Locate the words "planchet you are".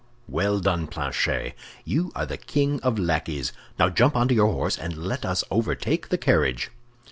0.87-2.25